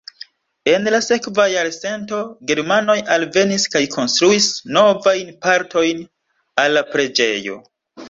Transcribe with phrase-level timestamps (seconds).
[0.69, 2.21] En la sekva jarcento
[2.53, 6.05] germanoj alvenis kaj konstruis novajn partojn
[6.67, 7.65] al la preĝejo.